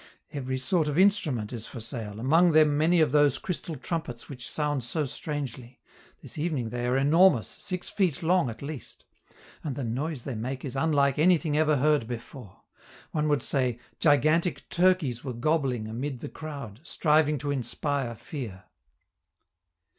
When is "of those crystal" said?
3.01-3.75